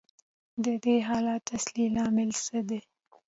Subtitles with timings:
[0.63, 2.79] د دې حالت اصلي لامل څه دی